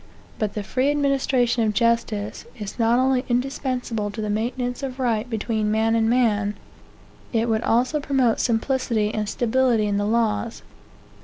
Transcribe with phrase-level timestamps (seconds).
[0.39, 5.29] But the free administration of justice is not only indispensable to the maintenance of right
[5.29, 6.55] between man and man;
[7.31, 10.63] it would also promote simplicity and stability in the laws.